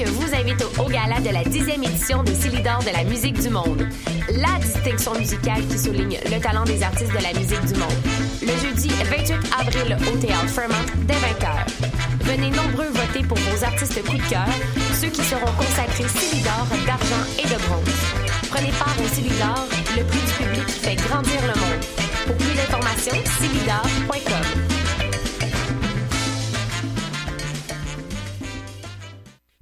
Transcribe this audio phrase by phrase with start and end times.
[0.00, 3.50] Choc vous invite au, gala de la 10e édition des Célidors de la musique du
[3.50, 3.86] monde.
[4.30, 8.00] La distinction musicale qui souligne le talent des artistes de la musique du monde.
[8.40, 11.50] Le jeudi 28 avril au Théâtre Fremont dès 20h.
[12.20, 14.48] Venez nombreux voter pour vos artistes coup de cœur,
[15.00, 17.94] ceux qui seront consacrés Célidor d'argent et de bronze.
[18.48, 21.84] Prenez part au Célidor, le prix du public qui fait grandir le monde.
[22.26, 24.69] Pour plus d'informations, célidor.com.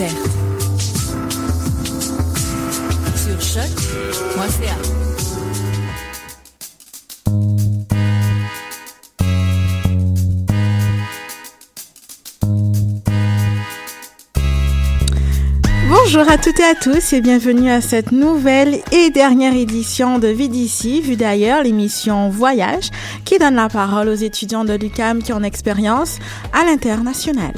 [0.00, 0.08] Sur
[3.38, 4.76] choc.ca.
[15.86, 20.28] Bonjour à toutes et à tous et bienvenue à cette nouvelle et dernière édition de
[20.28, 22.88] Vie d'ici, Vue d'ailleurs, l'émission Voyage
[23.26, 26.18] qui donne la parole aux étudiants de l'UCAM qui ont expérience
[26.54, 27.52] à l'international.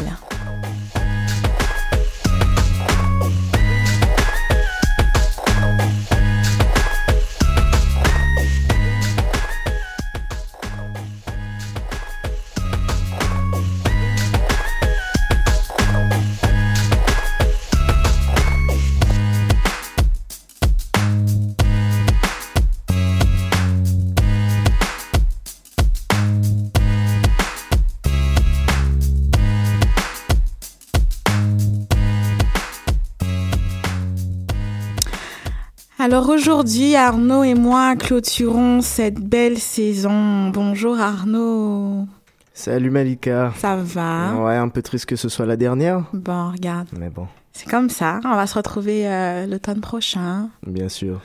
[36.13, 40.51] Alors aujourd'hui, Arnaud et moi clôturons cette belle saison.
[40.51, 42.07] Bonjour Arnaud.
[42.53, 43.51] Salut Malika.
[43.57, 44.35] Ça va?
[44.35, 46.05] Ouais, un peu triste que ce soit la dernière.
[46.13, 46.89] Bon, regarde.
[46.99, 47.29] Mais bon.
[47.53, 48.21] C'est comme ça.
[48.27, 50.51] On va se retrouver euh, l'automne prochain.
[50.67, 51.23] Bien sûr.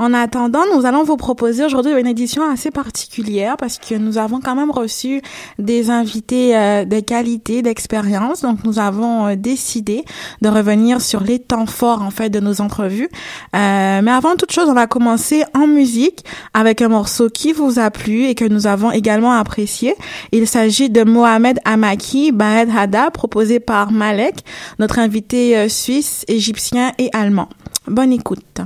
[0.00, 4.40] En attendant, nous allons vous proposer aujourd'hui une édition assez particulière parce que nous avons
[4.40, 5.22] quand même reçu
[5.58, 8.42] des invités euh, de qualité, d'expérience.
[8.42, 10.04] Donc, nous avons euh, décidé
[10.40, 13.08] de revenir sur les temps forts, en fait, de nos entrevues.
[13.56, 17.80] Euh, mais avant toute chose, on va commencer en musique avec un morceau qui vous
[17.80, 19.96] a plu et que nous avons également apprécié.
[20.30, 24.44] Il s'agit de Mohamed Amaki, Bahed Hada, proposé par Malek,
[24.78, 27.48] notre invité suisse, égyptien et allemand.
[27.88, 28.60] Bonne écoute.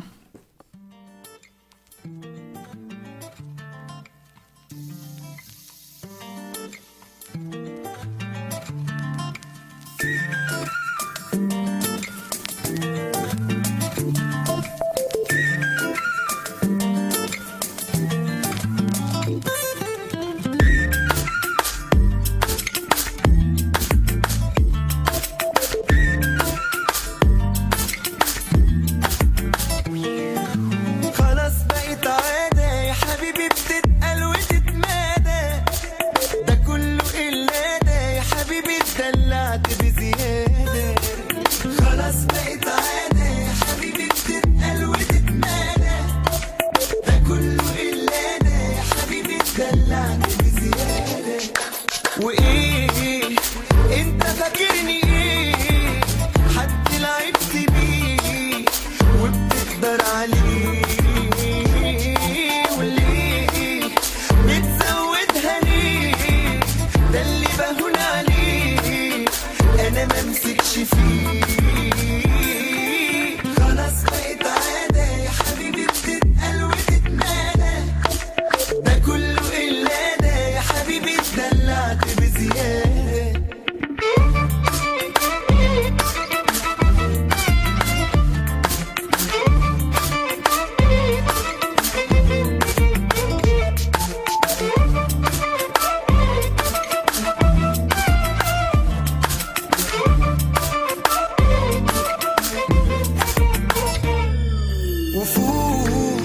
[105.22, 106.20] وفوق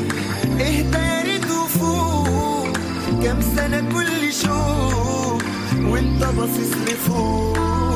[0.59, 2.67] اهترت وفوق
[3.23, 5.41] كم سنة كل شوق.
[5.91, 7.86] وانت باصص لفوق.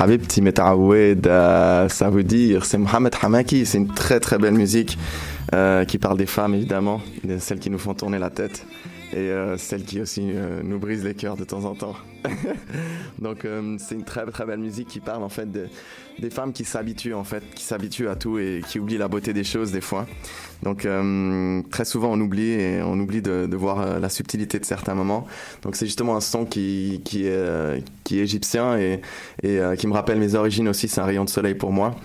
[0.00, 4.98] Habibti Metaawed, ça veut dire, c'est Mohamed Hamaki, c'est une très très belle musique
[5.88, 7.02] qui parle des femmes évidemment,
[7.38, 8.64] celles qui nous font tourner la tête
[9.12, 11.96] et euh, celle qui aussi euh, nous brise les cœurs de temps en temps.
[13.18, 15.68] Donc euh, c'est une très très belle musique qui parle en fait de,
[16.18, 19.32] des femmes qui s'habituent en fait, qui s'habituent à tout et qui oublient la beauté
[19.32, 20.06] des choses des fois.
[20.62, 20.86] Donc
[21.70, 25.26] très souvent on oublie et on oublie de, de voir la subtilité de certains moments.
[25.62, 29.00] Donc c'est justement un son qui qui est qui est égyptien et
[29.42, 30.86] et qui me rappelle mes origines aussi.
[30.86, 31.96] C'est un rayon de soleil pour moi.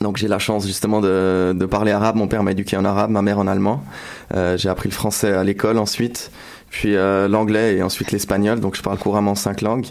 [0.00, 2.16] Donc j'ai la chance justement de, de, parler arabe.
[2.16, 3.82] Mon père m'a éduqué en arabe, ma mère en allemand.
[4.34, 6.30] Euh, j'ai appris le français à l'école ensuite,
[6.70, 8.60] puis euh, l'anglais et ensuite l'espagnol.
[8.60, 9.86] Donc je parle couramment cinq langues.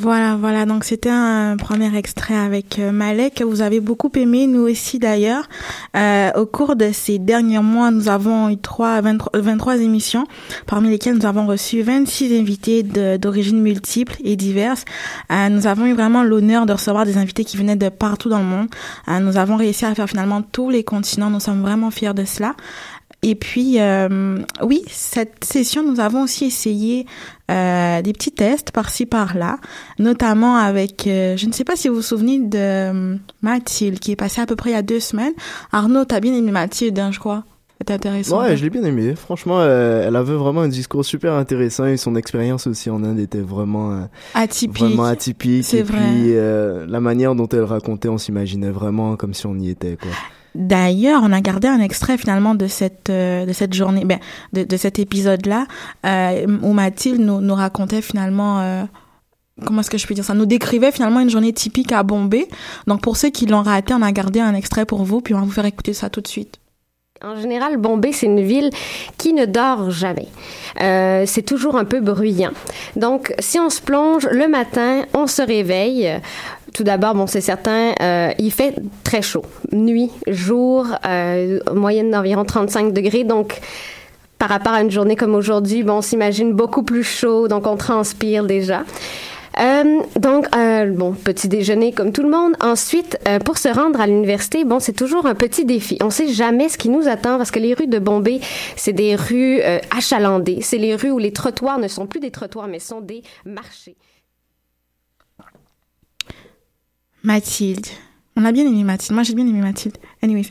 [0.00, 0.64] Voilà, voilà.
[0.64, 5.00] Donc c'était un premier extrait avec euh, Malek que vous avez beaucoup aimé, nous aussi
[5.00, 5.48] d'ailleurs.
[5.96, 10.24] Euh, au cours de ces derniers mois, nous avons eu trois, 23, émissions,
[10.66, 14.84] parmi lesquelles nous avons reçu 26 invités d'origine multiples et diverses.
[15.32, 18.38] Euh, nous avons eu vraiment l'honneur de recevoir des invités qui venaient de partout dans
[18.38, 18.68] le monde.
[19.08, 21.30] Euh, nous avons réussi à faire finalement tous les continents.
[21.30, 22.54] Nous sommes vraiment fiers de cela.
[23.22, 27.04] Et puis, euh, oui, cette session, nous avons aussi essayé
[27.50, 29.58] euh, des petits tests par-ci par-là,
[29.98, 34.16] notamment avec, euh, je ne sais pas si vous vous souvenez de Mathilde, qui est
[34.16, 35.32] passée à peu près il y a deux semaines.
[35.72, 37.42] Arnaud, t'as bien aimé Mathilde, hein, je crois.
[37.80, 38.40] C'était intéressant.
[38.40, 39.14] Ouais, je l'ai bien aimé.
[39.16, 43.38] Franchement, elle avait vraiment un discours super intéressant et son expérience aussi en Inde était
[43.38, 44.82] vraiment atypique.
[44.82, 45.64] Vraiment atypique.
[45.64, 45.98] C'est vrai.
[45.98, 50.10] Puis la manière dont elle racontait, on s'imaginait vraiment comme si on y était, quoi.
[50.58, 54.18] D'ailleurs, on a gardé un extrait finalement de cette euh, de cette journée, ben,
[54.52, 55.66] de, de cet épisode-là,
[56.04, 58.60] euh, où Mathilde nous, nous racontait finalement.
[58.60, 58.82] Euh,
[59.64, 62.48] comment est-ce que je peux dire ça Nous décrivait finalement une journée typique à Bombay.
[62.88, 65.38] Donc pour ceux qui l'ont raté, on a gardé un extrait pour vous, puis on
[65.38, 66.58] va vous faire écouter ça tout de suite.
[67.22, 68.70] En général, Bombay, c'est une ville
[69.16, 70.28] qui ne dort jamais.
[70.78, 72.52] C'est toujours un peu bruyant.
[72.94, 76.20] Donc, si on se plonge le matin, on se réveille.
[76.74, 78.74] Tout d'abord, bon, c'est certain, euh, il fait
[79.04, 79.44] très chaud.
[79.72, 83.24] Nuit, jour, euh, moyenne d'environ 35 degrés.
[83.24, 83.60] Donc,
[84.38, 87.76] par rapport à une journée comme aujourd'hui, bon, on s'imagine beaucoup plus chaud, donc on
[87.76, 88.84] transpire déjà.
[89.58, 90.46] Euh, donc,
[90.96, 92.54] bon, petit déjeuner comme tout le monde.
[92.60, 95.98] Ensuite, pour se rendre à l'université, bon, c'est toujours un petit défi.
[96.00, 98.40] On sait jamais ce qui nous attend parce que les rues de Bombay,
[98.76, 99.60] c'est des rues
[99.96, 100.58] achalandées.
[100.60, 103.96] C'est les rues où les trottoirs ne sont plus des trottoirs, mais sont des marchés.
[107.22, 107.86] Mathilde.
[108.38, 109.14] On a bien aimé Mathilde.
[109.14, 109.96] Moi, j'ai bien aimé Mathilde.
[110.22, 110.50] Anyways.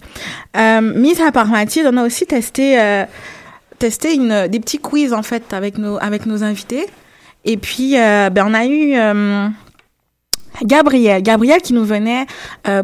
[0.58, 3.06] Euh, mis à part Mathilde, on a aussi testé, euh,
[3.80, 6.86] testé une, des petits quiz, en fait, avec nos, avec nos invités.
[7.46, 9.48] Et puis, euh, ben, on a eu euh,
[10.64, 11.24] Gabriel.
[11.24, 12.26] Gabriel qui nous venait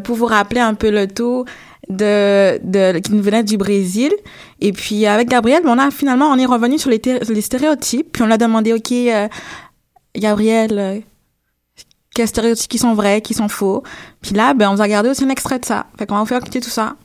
[0.04, 1.44] pour vous rappeler un peu le taux
[1.90, 4.10] de, de qui nous venait du Brésil.
[4.62, 8.10] Et puis, avec Gabriel, ben, on a finalement, on est revenu sur les, les stéréotypes.
[8.12, 8.94] Puis, on l'a demandé, OK,
[10.16, 11.02] Gabriel,
[12.14, 13.82] quels stéréotypes qui sont vrais, qui sont faux.
[14.22, 15.86] Puis là, ben, on vous a regardé aussi un extrait de ça.
[15.98, 16.96] Fait qu'on va vous faire écouter tout ça.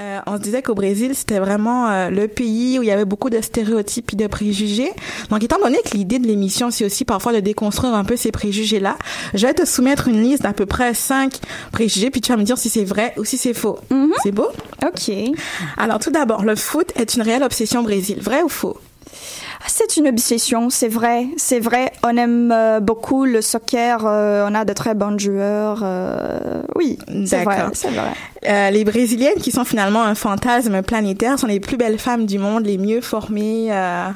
[0.00, 3.04] Euh, on se disait qu'au Brésil, c'était vraiment euh, le pays où il y avait
[3.04, 4.92] beaucoup de stéréotypes et de préjugés.
[5.28, 8.30] Donc, étant donné que l'idée de l'émission, c'est aussi parfois de déconstruire un peu ces
[8.30, 8.96] préjugés-là,
[9.34, 11.40] je vais te soumettre une liste d'à peu près cinq
[11.72, 13.78] préjugés, puis tu vas me dire si c'est vrai ou si c'est faux.
[13.90, 14.12] Mhm.
[14.22, 14.46] C'est beau?
[14.86, 15.12] Ok.
[15.76, 18.18] Alors, tout d'abord, le foot est une réelle obsession au Brésil.
[18.20, 18.78] Vrai ou faux?
[19.66, 21.92] C'est une obsession, c'est vrai, c'est vrai.
[22.04, 25.80] On aime euh, beaucoup le soccer, euh, on a de très bons joueurs.
[25.82, 28.10] euh, oui, c'est vrai, c'est vrai.
[28.48, 32.38] Euh, les Brésiliennes, qui sont finalement un fantasme planétaire, sont les plus belles femmes du
[32.38, 33.68] monde, les mieux formées.
[33.70, 34.08] euh,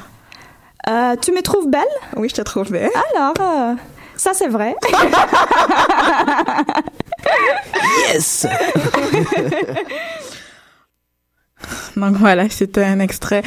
[0.89, 1.83] Euh, tu me trouves belle?
[2.17, 2.91] Oui, je te trouve belle.
[3.15, 3.75] Alors, euh,
[4.17, 4.75] ça c'est vrai.
[8.13, 8.47] Yes
[12.03, 13.43] Donc voilà, c'était un extrait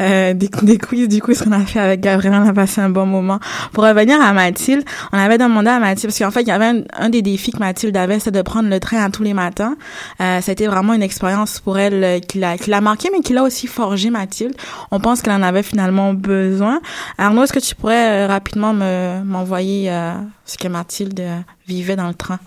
[0.00, 0.48] euh, des,
[0.78, 2.34] quiz du quiz qu'on a fait avec Gabriel.
[2.34, 3.38] On a passé un bon moment.
[3.72, 6.84] Pour revenir à Mathilde, on avait demandé à Mathilde, parce qu'en fait, il y avait
[6.94, 9.76] un, des défis que Mathilde avait, c'était de prendre le train à tous les matins.
[10.22, 13.34] Euh, C'était vraiment une expérience pour elle euh, qui l'a qui l'a marqué, mais qui
[13.34, 14.54] l'a aussi forgé, Mathilde.
[14.90, 16.80] On pense qu'elle en avait finalement besoin.
[17.18, 20.14] Arnaud, est-ce que tu pourrais euh, rapidement me m'envoyer euh,
[20.46, 21.22] ce que Mathilde
[21.66, 22.38] vivait dans le train?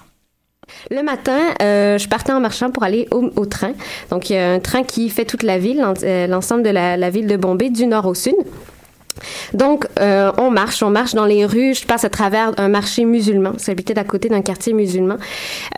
[0.90, 3.74] Le matin, euh, je partais en marchant pour aller au, train.
[4.10, 7.10] Donc, il y a un train qui fait toute la ville, euh, l'ensemble de la
[7.10, 8.36] ville de Bombay, du nord au sud.
[9.54, 11.74] Donc, euh, on marche, on marche dans les rues.
[11.74, 13.54] Je passe à travers un marché musulman.
[13.64, 15.18] J'habitais à côté d'un quartier musulman.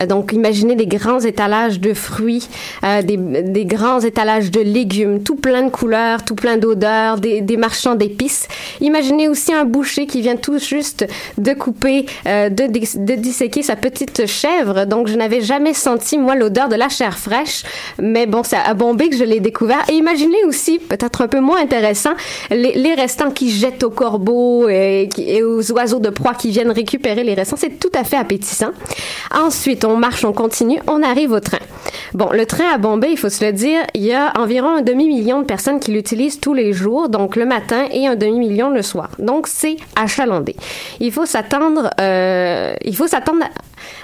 [0.00, 2.48] Euh, donc, imaginez des grands étalages de fruits,
[2.84, 7.94] euh, des, grands étalages de légumes, tout plein de couleurs, tout plein d'odeurs, des, marchands
[7.94, 8.48] d'épices.
[8.80, 11.06] Imaginez aussi un boucher qui vient tout juste
[11.38, 14.84] de couper, de disséquer sa petite chèvre.
[14.86, 17.62] Donc, je n'avais jamais senti, moi, l'odeur de la chair fraîche.
[17.98, 19.82] Mais bon, c'est à Bombay que je l'ai découvert.
[19.88, 22.12] Et imaginez aussi, peut-être un peu moins intéressant,
[22.50, 26.70] les, les restants qu'ils jettent aux corbeaux et, et, aux oiseaux de proie qui viennent
[26.70, 27.56] récupérer les restants.
[27.56, 28.72] C'est tout à fait appétissant.
[29.34, 31.58] Ensuite, on marche, on continue, on arrive au train.
[32.14, 34.82] Bon, le train à Bombay, il faut se le dire, il y a environ un
[34.82, 38.82] demi-million de personnes qui l'utilisent tous les jours, donc le matin, et un demi-million le
[38.82, 39.10] soir.
[39.18, 40.54] Donc, c'est achalandé.
[41.00, 43.44] Il faut s'attendre, euh, il faut s'attendre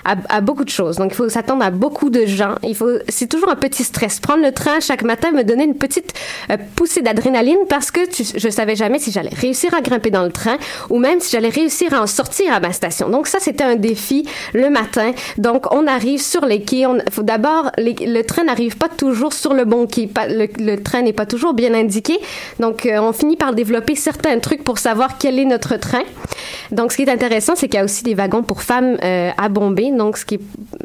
[0.04, 0.96] à, beaucoup de choses.
[0.96, 2.54] Donc, il faut s'attendre à beaucoup de gens.
[2.62, 4.20] Il faut, c'est toujours un petit stress.
[4.20, 6.14] Prendre le train chaque matin me donnait une petite
[6.50, 10.24] euh, poussée d'adrénaline parce que tu, je savais jamais si j'allais réussir à grimper dans
[10.24, 10.56] le train
[10.88, 13.08] ou même si j'allais réussir à en sortir à ma station.
[13.08, 15.12] Donc, ça, c'était un défi le matin.
[15.38, 16.84] Donc, on arrive sur les quais.
[17.10, 20.08] Faut d'abord, le train n'arrive pas toujours sur le bon quai.
[20.28, 22.18] Le, train n'est pas toujours bien indiqué.
[22.58, 26.02] Donc, euh, on finit par développer certains trucs pour savoir quel est notre train.
[26.72, 29.30] Donc, ce qui est intéressant, c'est qu'il y a aussi des wagons pour femmes euh,
[29.36, 29.90] à Bombay.
[29.92, 30.40] Donc, ce qui est,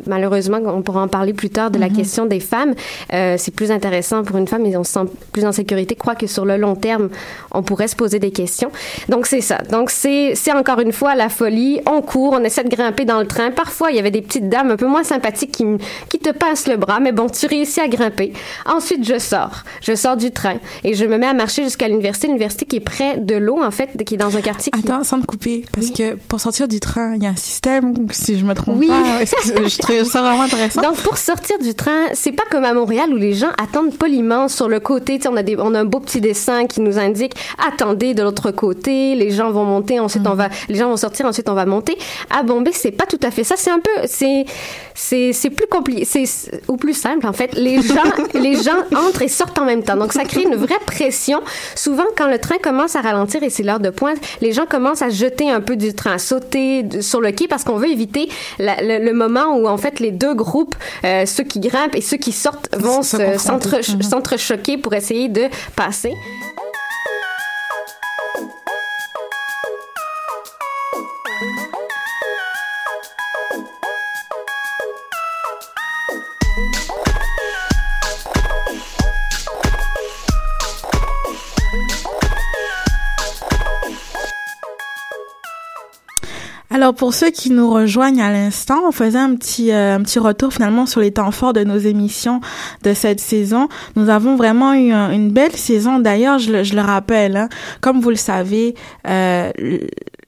[0.08, 1.96] malheureusement, on pourra en parler plus tard de la mm -hmm.
[1.96, 2.74] question des femmes.
[3.14, 5.96] Euh, c'est plus intéressant pour une femme et on se sent plus en sécurité.
[5.96, 7.10] Je crois que sur le long terme,
[7.52, 8.72] on pourrait se poser des questions.
[9.10, 9.58] Donc, c'est ça.
[9.76, 11.74] Donc, c'est encore une fois la folie.
[11.96, 13.52] On court, on essaie de grimper dans le train.
[13.52, 15.66] Parfois, il y avait des petites dames un peu moins sympathiques qui,
[16.10, 18.30] qui te passent le bras, mais bon, tu réussis à grimper.
[18.78, 19.56] Ensuite, je sors.
[19.88, 22.28] Je sors du train et je me mets à marcher jusqu'à l'université.
[22.28, 24.80] L'université qui est près de l'eau, en fait, qui est dans un quartier qui...
[24.80, 25.94] Attends, sans te couper, parce oui.
[25.94, 28.88] que pour sortir du train, il y a un système, si je me trompe oui.
[28.88, 29.26] pas.
[29.26, 30.82] je trouve ça vraiment intéressant?
[30.82, 34.48] Donc, pour sortir du train, c'est pas comme à Montréal où les gens attendent poliment
[34.48, 35.18] sur le côté.
[35.18, 37.34] Tu sais, on a des, on a un beau petit dessin qui nous indique
[37.68, 39.16] attendez de l'autre côté.
[39.16, 40.32] Les gens vont monter, ensuite mm.
[40.32, 41.98] on va, les gens vont sortir, ensuite on va monter.
[42.30, 43.56] À Bombay, c'est pas tout à fait ça.
[43.58, 44.46] C'est un peu, c'est,
[44.94, 46.24] c'est, c'est plus compliqué, c'est
[46.68, 47.54] ou plus simple en fait.
[47.56, 48.04] Les gens,
[48.34, 49.98] les gens entrent et sortent en même temps.
[49.98, 51.42] Donc, ça crée une vraie pression.
[51.76, 55.02] Souvent, quand le train commence à ralentir et c'est l'heure de pointe, les gens commencent
[55.02, 58.30] à jeter un peu du train, à sauter sur le quai parce qu'on veut éviter
[58.60, 62.02] la, le, le, moment où en fait les deux groupes, euh, ceux qui grimpent et
[62.02, 65.44] ceux qui sortent, vont s'entrechoquer pour essayer de
[65.76, 66.14] passer.
[86.86, 90.20] Alors pour ceux qui nous rejoignent à l'instant, on faisait un petit euh, un petit
[90.20, 92.42] retour finalement sur les temps forts de nos émissions
[92.84, 93.70] de cette saison.
[93.96, 95.98] Nous avons vraiment eu un, une belle saison.
[95.98, 97.50] D'ailleurs, je, je, le rappelle, hein,
[97.82, 98.76] comme vous le savez,
[99.08, 99.50] euh,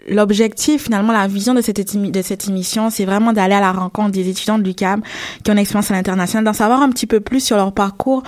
[0.08, 4.58] l'objectif, finalement, la vision de cette, émission, c'est vraiment d'aller à la rencontre des étudiants
[4.58, 5.02] de l'UCAM
[5.44, 8.24] qui ont une expérience à l'international, d'en savoir un petit peu plus sur leur parcours,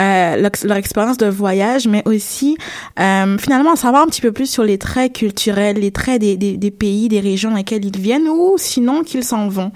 [0.00, 2.56] euh, leur, expérience de voyage, mais aussi,
[3.00, 6.36] euh, finalement, en savoir un petit peu plus sur les traits culturels, les traits des,
[6.36, 9.72] des, des pays, des régions dans lesquelles ils viennent ou sinon qu'ils s'en vont.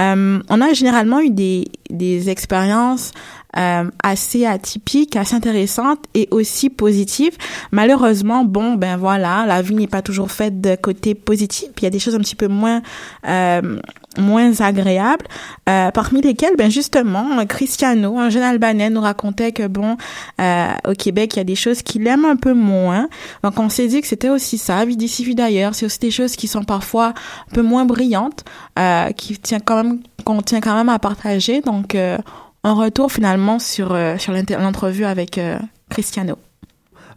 [0.00, 3.12] Euh, on a généralement eu des, des expériences
[3.56, 7.36] euh, assez atypique, assez intéressante et aussi positive.
[7.72, 11.68] Malheureusement, bon, ben voilà, la vie n'est pas toujours faite de côté positif.
[11.78, 12.82] Il y a des choses un petit peu moins
[13.28, 13.78] euh,
[14.18, 15.26] moins agréables,
[15.68, 19.96] euh, parmi lesquelles, ben justement, Cristiano, un jeune Albanais, nous racontait que bon,
[20.40, 23.08] euh, au Québec, il y a des choses qu'il aime un peu moins.
[23.42, 25.74] Donc, on s'est dit que c'était aussi ça, vie d'ici, vie d'ailleurs.
[25.74, 28.44] C'est aussi des choses qui sont parfois un peu moins brillantes,
[28.78, 31.60] euh, qui tient quand même, qu'on tient quand même à partager.
[31.60, 32.18] Donc, euh,
[32.66, 35.58] un retour finalement sur euh, sur l'entrevue avec euh,
[35.88, 36.36] Cristiano.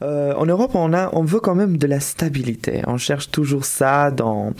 [0.02, 2.82] Euh, en Europe, on a, on veut quand même de la stabilité.
[2.88, 4.54] On cherche toujours ça dans,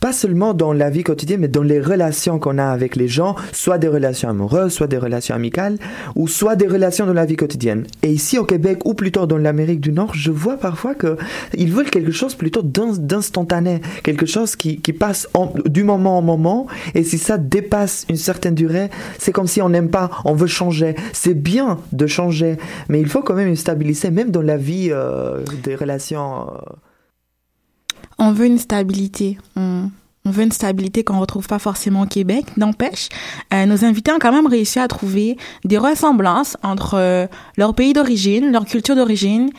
[0.00, 3.36] pas seulement dans la vie quotidienne, mais dans les relations qu'on a avec les gens,
[3.52, 5.76] soit des relations amoureuses, soit des relations amicales,
[6.16, 7.86] ou soit des relations dans la vie quotidienne.
[8.02, 11.16] Et ici au Québec, ou plutôt dans l'Amérique du Nord, je vois parfois que
[11.54, 16.22] ils veulent quelque chose plutôt d'instantané, quelque chose qui, qui passe en, du moment au
[16.22, 16.66] moment.
[16.94, 20.46] Et si ça dépasse une certaine durée, c'est comme si on n'aime pas, on veut
[20.46, 20.94] changer.
[21.12, 22.56] C'est bien de changer,
[22.88, 26.48] mais il faut quand même une stabilité, même dans la vie euh, des relations.
[26.50, 26.58] Euh...
[28.18, 29.38] On veut une stabilité.
[29.56, 29.90] On,
[30.24, 32.44] veut une stabilité qu'on retrouve pas forcément au Québec.
[32.56, 33.08] N'empêche,
[33.54, 38.52] euh, nos invités ont quand même réussi à trouver des ressemblances entre leur pays d'origine,
[38.52, 39.50] leur culture d'origine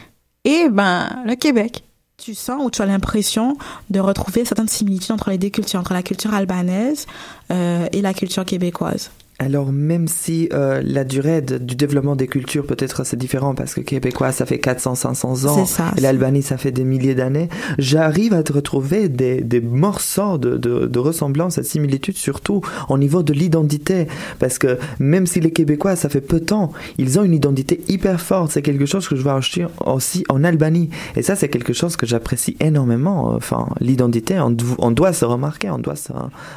[0.43, 1.83] et ben le Québec.
[2.17, 3.57] Tu sens ou tu as l'impression
[3.89, 7.07] de retrouver certaines similitudes entre les deux cultures, entre la culture albanaise
[7.49, 9.09] et la culture québécoise.
[9.41, 13.73] Alors même si euh, la durée de, du développement des cultures peut-être c'est différent parce
[13.73, 17.47] que québécois ça fait 400 500 ans ça, et l'Albanie ça fait des milliers d'années,
[17.77, 22.59] j'arrive à te retrouver des, des morceaux de, de, de ressemblance et de similitude surtout
[22.89, 24.07] au niveau de l'identité.
[24.39, 27.79] Parce que même si les Québécois ça fait peu de temps, ils ont une identité
[27.87, 30.89] hyper forte, c'est quelque chose que je vois aussi, aussi en Albanie.
[31.15, 35.69] Et ça c'est quelque chose que j'apprécie énormément, enfin l'identité on, on doit se remarquer,
[35.69, 36.11] on doit se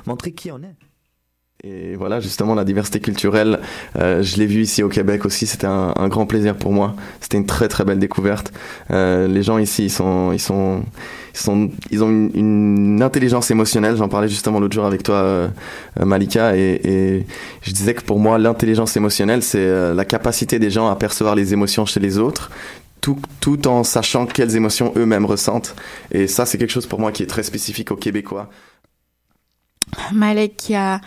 [0.07, 0.92] montrer qui on est.
[1.65, 3.61] Et voilà, justement, la diversité culturelle,
[3.97, 5.47] euh, je l'ai vu ici au Québec aussi.
[5.47, 6.97] C'était un, un, grand plaisir pour moi.
[7.21, 8.53] C'était une très très belle découverte.
[8.91, 10.83] Euh, les gens ici, ils sont, ils sont,
[11.33, 13.97] ils sont, ils ont une, une intelligence émotionnelle.
[13.97, 15.49] J'en parlais justement l'autre jour avec toi, euh,
[16.01, 17.27] Malika, et, et,
[17.61, 21.37] je disais que pour moi, l'intelligence émotionnelle, c'est euh, la capacité des gens à percevoir
[21.37, 22.51] les émotions chez les autres,
[23.01, 25.77] tout, tout, en sachant quelles émotions eux-mêmes ressentent.
[26.11, 28.51] Et ça, c'est quelque chose pour moi qui est très spécifique aux Québécois.
[30.13, 31.01] Malek qui a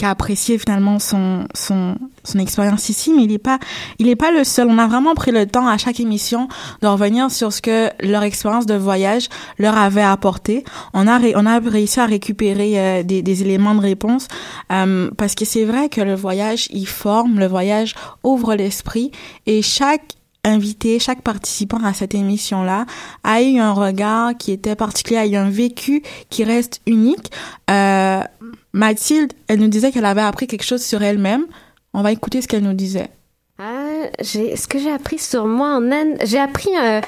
[0.00, 3.58] qui a apprécié finalement son son son expérience ici, mais il est pas
[3.98, 4.66] il est pas le seul.
[4.70, 6.48] On a vraiment pris le temps à chaque émission
[6.80, 9.28] de revenir sur ce que leur expérience de voyage
[9.58, 10.64] leur avait apporté.
[10.94, 14.28] On a on a réussi à récupérer euh, des, des éléments de réponse
[14.72, 19.10] euh, parce que c'est vrai que le voyage il forme, le voyage ouvre l'esprit
[19.44, 22.86] et chaque invité, chaque participant à cette émission-là
[23.24, 27.30] a eu un regard qui était particulier, a eu un vécu qui reste unique.
[27.70, 28.22] Euh,
[28.72, 31.46] Mathilde, elle nous disait qu'elle avait appris quelque chose sur elle-même.
[31.92, 33.08] On va écouter ce qu'elle nous disait.
[33.58, 37.00] Ah, ce que j'ai appris sur moi en Inde, j'ai appris, euh,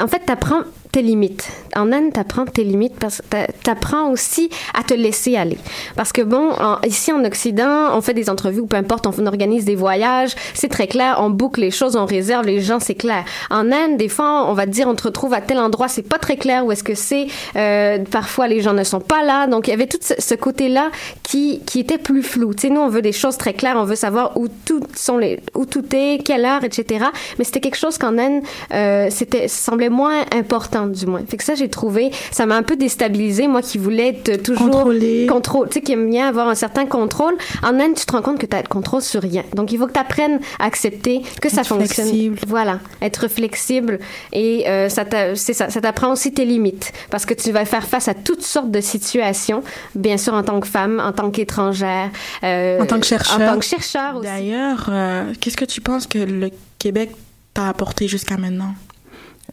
[0.00, 1.48] en fait, t'apprends tes limites.
[1.74, 5.58] En Inde, t'apprends tes limites parce que t'apprends aussi à te laisser aller.
[5.96, 6.50] Parce que bon,
[6.86, 10.68] ici en Occident, on fait des entrevues ou peu importe, on, organise des voyages, c'est
[10.68, 13.24] très clair, on boucle les choses, on réserve les gens, c'est clair.
[13.50, 16.02] En Inde, des fois, on va te dire, on te retrouve à tel endroit, c'est
[16.02, 17.26] pas très clair où est-ce que c'est.
[17.56, 20.34] Euh, parfois, les gens ne sont pas là, donc il y avait tout ce, ce
[20.34, 20.90] côté-là
[21.22, 22.52] qui qui était plus flou.
[22.52, 25.16] Tu sais, nous, on veut des choses très claires, on veut savoir où tout sont
[25.16, 27.06] les, où tout est, quelle heure, etc.
[27.38, 28.42] Mais c'était quelque chose qu'en Inde,
[28.74, 31.22] euh, c'était semblait moins important du moins.
[31.26, 34.70] Fait que ça, j'ai trouvé, ça m'a un peu déstabilisé, moi qui voulais être toujours
[34.70, 35.26] Contrôler.
[35.26, 37.34] contrôle, tu sais, qui aime bien avoir un certain contrôle.
[37.62, 39.44] En Inde, tu te rends compte que tu as le contrôle sur rien.
[39.54, 42.06] Donc, il faut que tu apprennes à accepter que ça Être fonctionne.
[42.06, 42.38] flexible.
[42.46, 43.98] Voilà, être flexible
[44.32, 47.86] et euh, ça c'est ça, ça t'apprend aussi tes limites parce que tu vas faire
[47.86, 49.62] face à toutes sortes de situations,
[49.94, 52.10] bien sûr en tant que femme, en tant qu'étrangère,
[52.44, 53.40] euh, En tant que chercheur.
[53.40, 54.26] en tant que chercheur aussi.
[54.26, 57.10] D'ailleurs, euh, qu'est-ce que tu penses que le Québec
[57.54, 58.74] t'a apporté jusqu'à maintenant?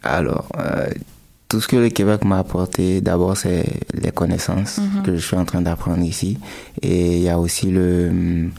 [0.03, 0.87] Alors, euh,
[1.49, 5.01] tout ce que le Québec m'a apporté, d'abord, c'est les connaissances Mhm.
[5.03, 6.37] que je suis en train d'apprendre ici.
[6.81, 8.49] Et il y a aussi le,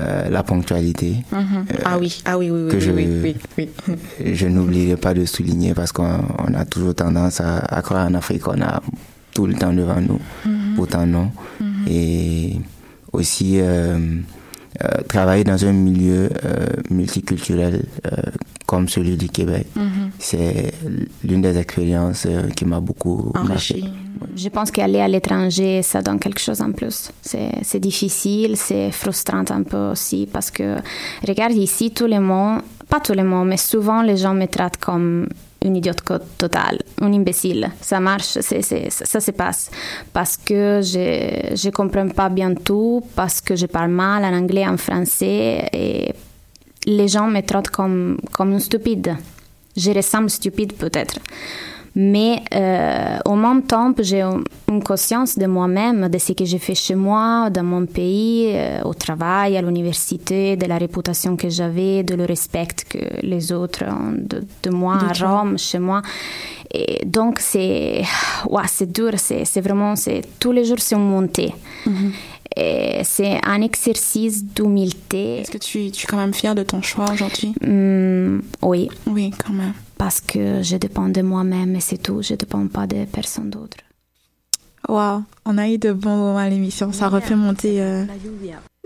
[0.00, 1.16] euh, la ponctualité.
[1.32, 1.64] Mhm.
[1.84, 4.34] ah oui, ah oui, oui, oui, que oui, je- oui, oui, oui.
[4.34, 8.14] Je n'oublierai pas de souligner parce qu'on on a toujours tendance à, à croire en
[8.14, 8.82] Afrique qu'on a
[9.34, 10.20] tout le temps devant nous.
[10.44, 10.74] Mhm.
[10.76, 11.30] Pourtant, non.
[11.88, 12.56] Et
[13.12, 13.98] aussi, euh,
[14.82, 18.10] euh, travailler dans un milieu euh, multiculturel euh,
[18.66, 20.10] comme celui du Québec, Mhm.
[20.18, 20.74] c'est
[21.22, 23.84] l'une des expériences qui m'a beaucoup marqué.
[24.34, 27.10] Je pense qu'aller à l'étranger, ça donne quelque chose en plus.
[27.22, 30.76] C'est difficile, c'est frustrant un peu aussi parce que,
[31.26, 34.78] regarde ici, tout le monde, pas tout le monde, mais souvent les gens me traitent
[34.78, 35.28] comme
[35.66, 36.02] une idiote
[36.38, 37.70] totale, un imbécile.
[37.80, 39.70] Ça marche, ça se passe.
[40.12, 44.66] Parce que je ne comprends pas bien tout, parce que je parle mal en anglais,
[44.66, 46.14] en français, et
[46.86, 49.16] les gens me traitent comme, comme une stupide.
[49.76, 51.16] Je ressemble stupide peut-être.
[51.98, 56.58] Mais euh, au même temps, j'ai un- une conscience de moi-même, de ce que j'ai
[56.58, 61.48] fait chez moi, dans mon pays, euh, au travail, à l'université, de la réputation que
[61.48, 65.38] j'avais, de le respect que les autres ont de, de moi De à.
[65.40, 66.02] Rome, chez moi.
[66.74, 68.02] Et donc, c'est
[68.50, 69.94] ouais, c'est dur, c'est vraiment,
[70.38, 71.54] tous les jours, c'est une montée.
[72.58, 75.40] Et C'est un exercice d'humilité.
[75.40, 77.54] Est-ce que tu, tu es quand même fière de ton choix aujourd'hui?
[77.62, 78.88] Hmm, oui.
[79.06, 79.74] Oui, quand même.
[79.98, 82.22] Parce que je dépends de moi-même et c'est tout.
[82.22, 83.78] Je ne dépends pas de personne d'autre.
[84.88, 86.92] Wow, on a eu de bons moments à l'émission.
[86.92, 88.04] Ça refait monter, euh,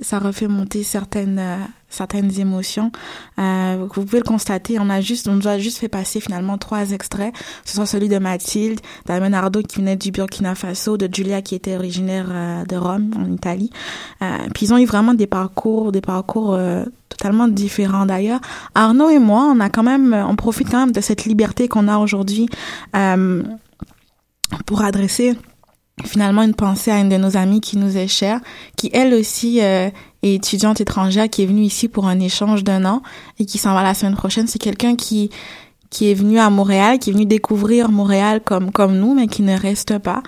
[0.01, 1.59] ça refait monter certaines, euh,
[1.91, 2.91] certaines émotions.
[3.39, 4.79] Euh, vous pouvez le constater.
[4.81, 7.35] On a juste, on nous a juste fait passer finalement trois extraits.
[7.65, 11.55] Ce sont celui de Mathilde, d'Amen Ardo qui venait du Burkina Faso, de Julia qui
[11.55, 13.71] était originaire euh, de Rome, en Italie.
[14.23, 16.59] Euh, puis ils ont eu vraiment des parcours, des parcours
[17.09, 18.41] totalement différents d'ailleurs.
[18.75, 21.89] Arnaud et moi, on a quand même, on profite quand même de cette liberté qu'on
[21.89, 22.49] a aujourd'hui
[24.67, 25.37] pour adresser
[26.05, 28.41] finalement une pensée à une de nos amies qui nous est chère,
[28.77, 29.91] qui elle aussi euh,
[30.23, 33.03] est étudiante étrangère, qui est venue ici pour un échange d'un an
[33.39, 34.47] et qui s'en va la semaine prochaine.
[34.47, 35.31] C'est quelqu'un qui
[35.91, 39.43] qui est venu à Montréal, qui est venu découvrir Montréal comme comme nous, mais qui
[39.43, 40.23] ne reste pas.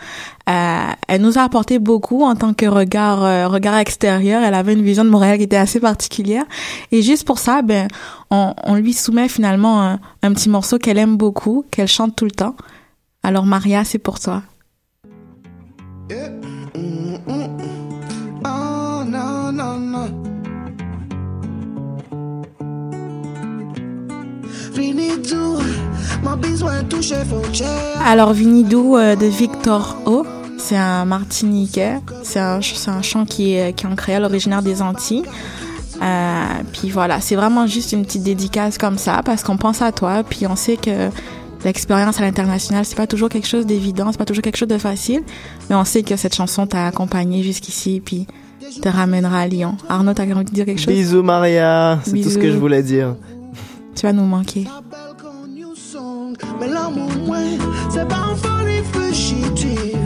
[0.51, 4.43] Euh, elle nous a apporté beaucoup en tant que regard euh, regard extérieur.
[4.43, 6.45] Elle avait une vision de Montréal qui était assez particulière.
[6.91, 7.87] Et juste pour ça, ben
[8.31, 12.25] on, on lui soumet finalement un, un petit morceau qu'elle aime beaucoup, qu'elle chante tout
[12.25, 12.57] le temps.
[13.23, 14.43] Alors Maria, c'est pour toi.
[28.05, 30.27] Alors Vinidou euh, de Victor O,
[30.59, 31.99] c'est un Martiniquais.
[32.23, 35.25] C'est un, un chant qui est, qui est en créole originaire des Antilles.
[36.03, 39.93] Euh, puis voilà, c'est vraiment juste une petite dédicace comme ça parce qu'on pense à
[39.93, 41.11] toi, puis on sait que
[41.65, 44.79] l'expérience à l'international, c'est pas toujours quelque chose d'évident, c'est pas toujours quelque chose de
[44.79, 45.23] facile,
[45.69, 48.27] mais on sait que cette chanson t'a accompagné jusqu'ici, puis
[48.81, 49.77] te ramènera à Lyon.
[49.89, 50.93] Arnaud, t'as envie de dire quelque chose?
[50.93, 53.17] Bisous Maria, c'est tout ce que je voulais dire.
[53.95, 54.67] Tu vas nous manquer.
[56.61, 57.39] Mais l'amour, moi,
[57.91, 59.99] c'est pas un folie fugitive.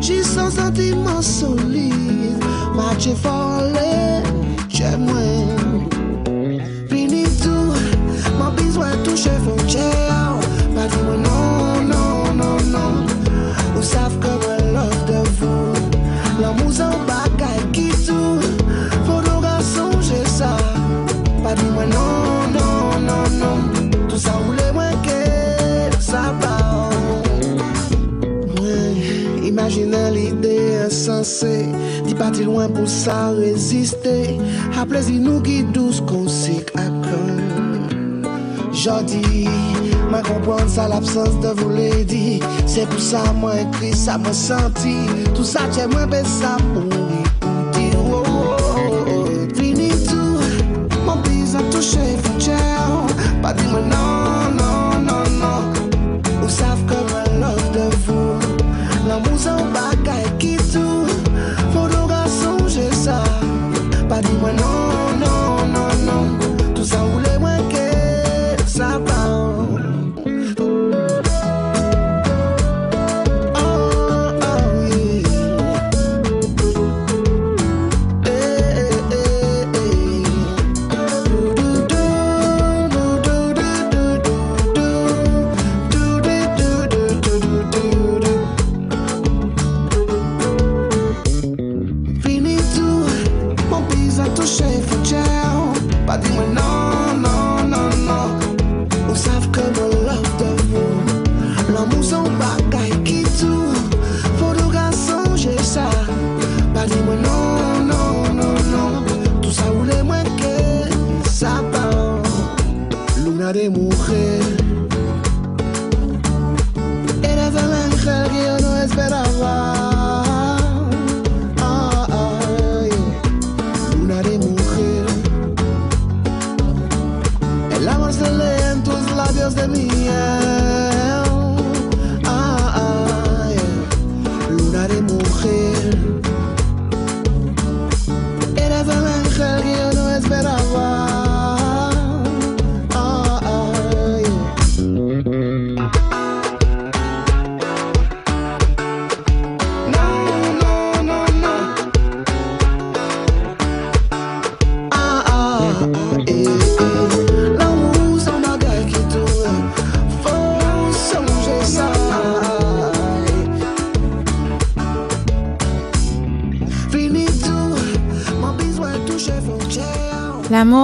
[0.00, 2.44] J'ai sans sentiment solide.
[2.74, 3.16] Match est
[31.42, 34.38] Dis parti loin pour ça résister.
[34.78, 38.30] À plaisir nous qui douce qu'on sait à cœur.
[38.72, 39.48] Jodi,
[40.10, 42.40] moi comprendre ça l'absence de vous dit.
[42.66, 44.96] C'est pour ça moi écrit ça me senti.
[45.34, 47.96] Tout ça j'ai moins ben ça pour écouter.
[47.96, 49.36] Oh, oh, oh, oh.
[50.08, 50.40] Tout,
[51.06, 53.06] mon bise a touché frontière.
[53.40, 55.72] Pas dire moi non, non, non, non.
[56.42, 59.08] Vous savez que moi love de vous.
[59.08, 61.19] L'amour c'est un bagage qui tout.
[61.74, 61.89] Vô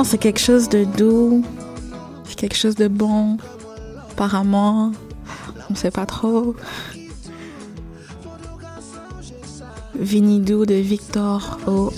[0.05, 1.45] c'est quelque chose de doux,
[2.37, 3.39] quelque chose de bon.
[4.13, 4.93] Apparemment,
[5.71, 6.55] on sait pas trop.
[9.95, 11.93] Vinidou de Victor O.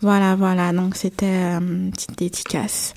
[0.00, 0.72] Voilà, voilà.
[0.72, 2.94] Donc c'était euh, une petite dédicace.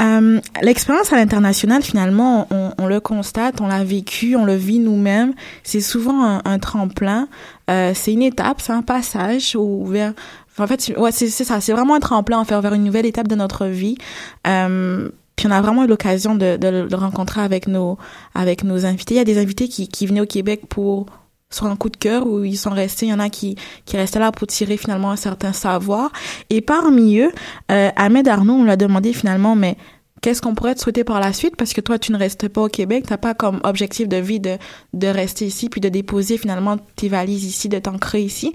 [0.00, 5.34] Euh, L'expérience à l'international, finalement, on, le constate, on l'a vécu, on le vit nous-mêmes.
[5.62, 7.28] C'est souvent un, tremplin.
[7.70, 10.12] Euh, c'est une étape, c'est un passage ou vers.
[10.58, 11.60] En fait, ouais, c'est ça.
[11.60, 13.96] C'est vraiment un tremplin en faire vers une nouvelle étape de notre vie.
[14.46, 17.96] Euh, puis on a vraiment eu l'occasion de, de le rencontrer avec nos
[18.34, 19.14] avec nos invités.
[19.14, 21.06] Il y a des invités qui, qui venaient au Québec pour
[21.50, 23.06] sur un coup de cœur où ils sont restés.
[23.06, 26.12] Il y en a qui, qui restaient là pour tirer finalement un certain savoir.
[26.48, 27.32] Et parmi eux,
[27.70, 29.76] euh, Ahmed Arnaud, on lui a demandé finalement, mais
[30.20, 31.56] qu'est-ce qu'on pourrait te souhaiter par la suite?
[31.56, 33.04] Parce que toi, tu ne restes pas au Québec.
[33.08, 34.56] T'as pas comme objectif de vie de,
[34.94, 38.52] de rester ici puis de déposer finalement tes valises ici, de t'ancrer ici.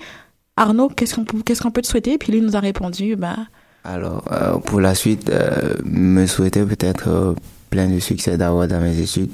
[0.57, 2.17] Arnaud, qu'est-ce qu'on peut, te souhaiter?
[2.17, 3.35] Puis lui nous a répondu, bah,
[3.83, 7.35] Alors, euh, pour la suite, euh, me souhaiter peut-être
[7.75, 9.31] plein de succès d'abord dans mes études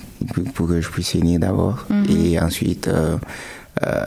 [0.56, 1.86] pour, que je puisse finir d'abord.
[1.92, 2.06] Mhm.
[2.10, 3.18] Et ensuite, euh,
[3.86, 4.04] euh,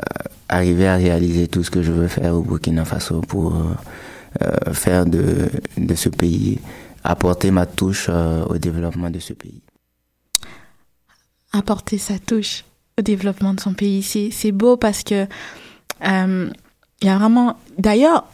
[0.48, 5.06] arriver à réaliser tout ce que je veux faire au Burkina Faso pour euh, faire
[5.06, 6.58] de, de ce pays,
[7.04, 9.60] apporter ma touche au développement de ce pays.
[11.52, 12.64] apporter sa touche
[12.98, 14.02] au développement de son pays.
[14.02, 15.28] C'est, beau parce que
[16.02, 17.56] il y a vraiment.
[17.78, 18.26] D'ailleurs,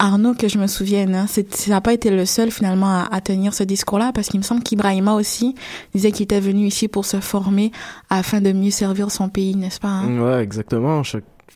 [0.00, 3.08] Arnaud, que je me souvienne, hein, c'est- ça n'a pas été le seul finalement à,
[3.10, 5.54] à tenir ce discours-là, parce qu'il me semble qu'Ibrahima aussi
[5.94, 7.72] disait qu'il était venu ici pour se former
[8.10, 10.20] afin de mieux servir son pays, n'est-ce pas hein?
[10.20, 11.02] Ouais, exactement.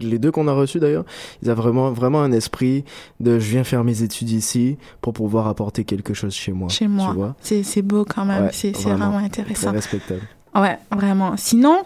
[0.01, 1.05] Les deux qu'on a reçus d'ailleurs,
[1.43, 2.83] ils ont vraiment, vraiment un esprit
[3.21, 6.69] de je viens faire mes études ici pour pouvoir apporter quelque chose chez moi.
[6.71, 7.13] Chez Tu moi.
[7.13, 7.37] vois?
[7.43, 9.11] C'est c'est beau quand même, Ouais, c'est c'est vraiment.
[9.11, 9.69] vraiment intéressant.
[9.71, 10.23] C'est respectable.
[10.55, 11.35] Ouais, vraiment.
[11.37, 11.83] Sinon,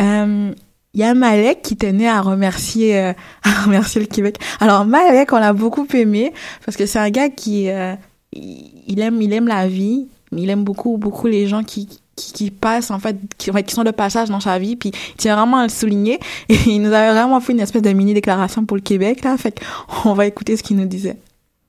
[0.00, 0.52] euh,
[0.94, 4.38] il y a Malek qui tenait à remercier, euh, à remercier le Québec.
[4.60, 6.32] Alors Malek, on l'a beaucoup aimé
[6.64, 7.94] parce que c'est un gars qui, euh,
[8.32, 12.50] il aime, il aime la vie, il aime beaucoup, beaucoup les gens qui, qui, qui
[12.50, 14.76] passent en fait, qui, en fait, qui sont de passage dans sa vie.
[14.76, 16.18] Puis il tient vraiment à le souligner.
[16.48, 19.36] Et il nous avait vraiment fait une espèce de mini déclaration pour le Québec là.
[19.36, 19.58] Fait
[20.02, 21.16] qu'on va écouter ce qu'il nous disait.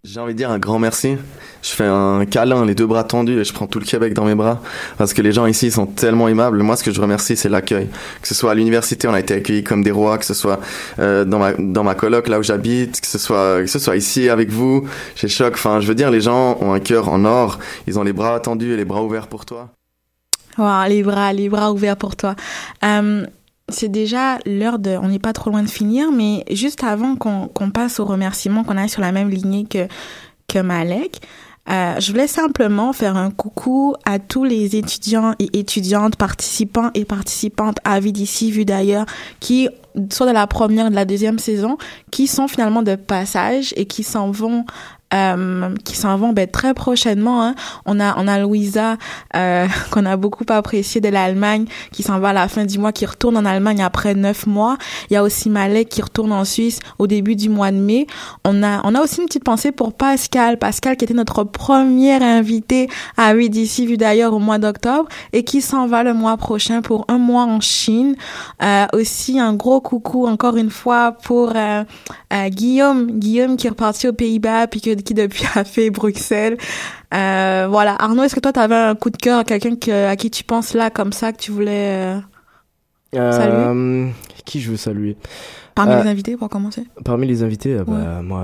[0.04, 1.16] J'ai envie de dire un grand merci.
[1.62, 4.26] Je fais un câlin, les deux bras tendus, et je prends tout le Québec dans
[4.26, 4.60] mes bras.
[4.98, 6.64] Parce que les gens ici sont tellement aimables.
[6.64, 7.88] Moi, ce que je remercie, c'est l'accueil.
[8.20, 10.18] Que ce soit à l'université, on a été accueillis comme des rois.
[10.18, 10.60] Que ce soit
[10.98, 13.00] euh, dans ma dans ma coloc, là où j'habite.
[13.00, 15.54] Que ce soit que ce soit ici avec vous, chez Choc.
[15.54, 17.60] Enfin, je veux dire, les gens ont un cœur en or.
[17.86, 19.70] Ils ont les bras tendus et les bras ouverts pour toi.
[20.58, 22.36] Wow, les bras, les bras ouverts pour toi.
[22.84, 23.24] Euh,
[23.72, 27.72] c'est déjà l'heure de, on n'est pas trop loin de finir, mais juste avant qu'on
[27.72, 29.88] passe aux remerciements, qu'on aille sur la même lignée que
[30.48, 31.22] que Malek,
[31.70, 37.06] euh, je voulais simplement faire un coucou à tous les étudiants et étudiantes, participants et
[37.06, 39.06] participantes à Vie d'ici, Vue d'ailleurs,
[39.40, 39.70] qui
[40.12, 41.78] soit de la première de la deuxième saison,
[42.10, 44.66] qui sont finalement de passage et qui s'en vont
[45.14, 47.44] euh, qui s'en vont ben, très prochainement.
[47.44, 47.56] Hein.
[47.86, 48.98] On a on a Louisa
[49.36, 52.92] euh, qu'on a beaucoup apprécié de l'Allemagne qui s'en va à la fin du mois,
[52.92, 54.78] qui retourne en Allemagne après neuf mois.
[55.10, 58.08] Il y a aussi Malek qui retourne en Suisse au début du mois de mai.
[58.46, 62.22] On a on a aussi une petite pensée pour Pascal, Pascal qui était notre première
[62.22, 66.38] invité à Oui d'ici vu d'ailleurs au mois d'octobre et qui s'en va le mois
[66.38, 68.16] prochain pour un mois en Chine.
[68.64, 71.84] Euh, aussi un gros coucou encore une fois pour euh,
[72.34, 76.58] euh, Guillaume, Guillaume qui est reparti aux Pays-Bas puis que, qui depuis a fait Bruxelles.
[77.14, 80.30] Euh, voilà, Arnaud, est-ce que toi t'avais un coup de cœur, quelqu'un que, à qui
[80.32, 82.20] tu penses là comme ça que tu voulais
[83.16, 83.54] euh, saluer?
[83.56, 84.08] Euh,
[84.46, 85.18] qui je veux saluer?
[85.74, 86.84] Parmi Euh, les invités pour commencer?
[87.06, 88.22] Parmi les invités, euh, bah, Ouais.
[88.24, 88.44] moi,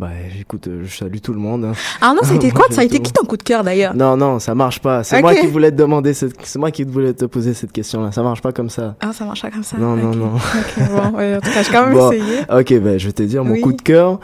[0.00, 0.08] bah,
[0.40, 1.64] écoute, je salue tout le monde.
[1.64, 1.72] hein.
[2.00, 2.64] Arnaud, ça a été quoi?
[2.70, 3.94] Ça a été qui ton coup de cœur d'ailleurs?
[3.94, 5.04] Non, non, ça marche pas.
[5.04, 8.10] C'est moi qui voulais te demander cette, c'est moi qui voulais te poser cette question-là.
[8.10, 8.96] Ça marche pas comme ça.
[9.00, 9.76] Ah, ça marche pas comme ça.
[9.78, 10.34] Non, non, non.
[10.34, 12.40] Ok, bon, ouais, en tout cas, j'ai quand même Bon, essayé.
[12.52, 13.60] Ok, ben, je vais te dire mon Oui.
[13.60, 14.18] coup de cœur.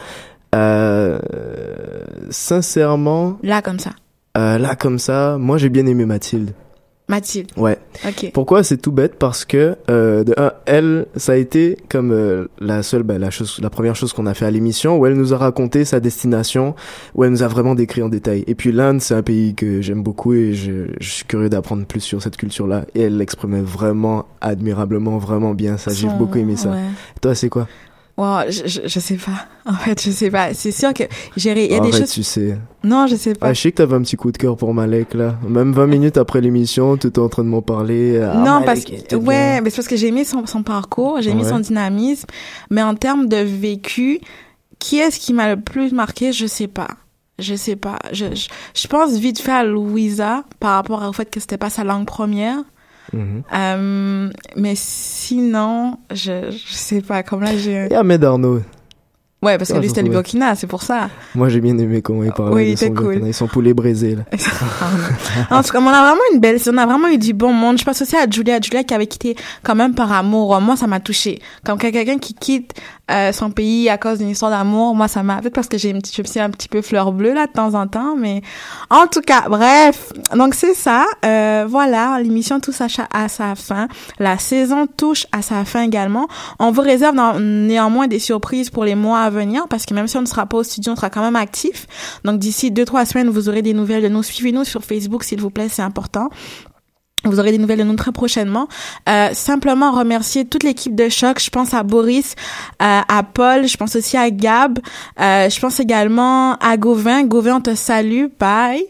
[0.54, 1.18] Euh,
[2.30, 3.90] sincèrement, Là, comme ça.
[4.36, 6.52] euh, là, comme ça, moi, j'ai bien aimé Mathilde.
[7.08, 7.50] Mathilde.
[7.56, 7.78] Ouais.
[8.06, 8.30] Ok.
[8.32, 9.16] Pourquoi c'est tout bête?
[9.18, 13.28] Parce que euh, de un, elle, ça a été comme euh, la seule, ben, la
[13.30, 16.00] chose, la première chose qu'on a fait à l'émission, où elle nous a raconté sa
[16.00, 16.74] destination,
[17.14, 18.44] où elle nous a vraiment décrit en détail.
[18.46, 21.84] Et puis l'Inde, c'est un pays que j'aime beaucoup et je, je suis curieux d'apprendre
[21.84, 22.84] plus sur cette culture-là.
[22.94, 25.76] Et elle l'exprimait vraiment admirablement, vraiment bien.
[25.76, 26.70] Ça, j'ai beaucoup aimé ça.
[26.70, 26.78] ouais.
[27.20, 27.66] Toi, c'est quoi?
[28.22, 29.46] Wow, je, je, je sais pas.
[29.64, 30.54] En fait, je sais pas.
[30.54, 31.04] C'est sûr que
[31.36, 32.10] j'ai, il y a des choses.
[32.10, 32.58] tu sais.
[32.82, 33.48] Non, je sais pas.
[33.48, 35.36] Ah, je sais que t'avais un petit coup de cœur pour Malek, là.
[35.48, 38.20] Même 20 minutes après l'émission, tu étais en train de m'en parler.
[38.20, 41.20] Ah, non, Malek, parce que, ouais, mais c'est parce que j'ai aimé son, son parcours,
[41.20, 41.48] j'ai aimé Ouais.
[41.48, 42.26] son dynamisme.
[42.70, 44.20] Mais en termes de vécu,
[44.80, 46.32] qui est-ce qui m'a le plus marqué?
[46.32, 46.88] Je sais pas.
[47.38, 47.98] Je sais pas.
[48.12, 51.70] Je, je, je pense vite fait à Louisa par rapport au fait que c'était pas
[51.70, 52.58] sa langue première.
[53.12, 53.42] Mhm.
[53.54, 57.22] Euh, mais sinon, je, je sais pas.
[57.22, 57.88] Comme là, j'ai.
[57.90, 58.60] Et Ahmed Arnaud.
[59.42, 60.10] Ouais, parce que Ah, lui, c'était le.
[60.10, 61.10] Burkina, c'est pour ça.
[61.34, 63.04] Moi, j'ai bien aimé comment il parlait Oui, de son cool.
[63.06, 63.26] Burkina.
[63.26, 64.22] Ils sont poulet braisé, là.
[65.50, 67.76] en tout cas, on a vraiment une belle, on a vraiment eu du bon monde.
[67.76, 70.60] Je pense aussi à Julia, Julia qui avait quitté quand même par amour.
[70.60, 71.40] Moi, ça m'a touché.
[71.64, 72.72] Comme quelqu'un qui quitte
[73.12, 75.90] euh, son pays à cause d'une histoire d'amour, moi, ça m'a, peut-être parce que j'ai
[75.90, 78.42] une petite, je un petit peu fleur bleue là de temps en temps, mais
[78.90, 80.12] en tout cas, bref.
[80.34, 81.04] Donc c'est ça.
[81.24, 83.88] Euh, voilà, l'émission touche à, à sa fin.
[84.18, 86.26] La saison touche à sa fin également.
[86.58, 90.16] On vous réserve néanmoins des surprises pour les mois à venir parce que même si
[90.16, 91.86] on ne sera pas au studio, on sera quand même actif.
[92.24, 94.22] Donc d'ici deux trois semaines, vous aurez des nouvelles de nous.
[94.22, 96.30] Suivez-nous sur Facebook, s'il vous plaît, c'est important.
[97.24, 98.68] Vous aurez des nouvelles de nous très prochainement.
[99.08, 101.40] Euh, simplement remercier toute l'équipe de choc.
[101.40, 102.34] Je pense à Boris,
[102.82, 104.78] euh, à Paul, je pense aussi à Gab.
[105.20, 107.24] Euh, je pense également à Gauvin.
[107.24, 108.26] Gauvin, on te salue.
[108.38, 108.84] Bye.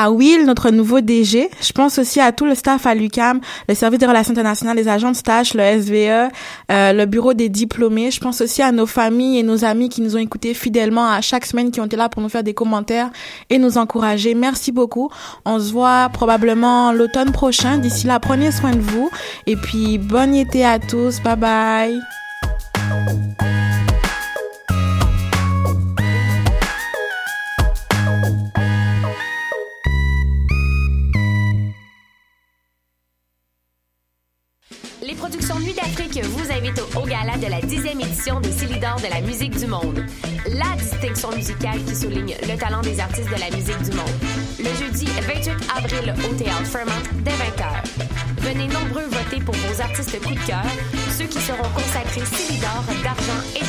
[0.00, 1.50] À Will, notre nouveau DG.
[1.60, 4.86] Je pense aussi à tout le staff à l'UCAM, le service des relations internationales, les
[4.86, 6.30] agents de stage, le SVE,
[6.70, 8.12] euh, le bureau des diplômés.
[8.12, 11.20] Je pense aussi à nos familles et nos amis qui nous ont écoutés fidèlement à
[11.20, 13.10] chaque semaine, qui ont été là pour nous faire des commentaires
[13.50, 14.34] et nous encourager.
[14.34, 15.10] Merci beaucoup.
[15.44, 17.78] On se voit probablement l'automne prochain.
[17.78, 19.10] D'ici là, prenez soin de vous.
[19.48, 21.20] Et puis, bon été à tous.
[21.22, 22.00] Bye bye.
[36.08, 39.56] d'Afrique vous invite au, au gala de la 10e édition des Célidors de la musique
[39.56, 40.04] du monde.
[40.46, 44.10] La distinction musicale qui souligne le talent des artistes de la musique du monde.
[44.58, 48.08] Le jeudi 28 avril au Théâtre Fremont dès 20h.
[48.38, 50.64] Venez nombreux voter pour vos artistes coup de cœur,
[51.16, 53.64] ceux qui seront consacrés Célidors d'argent et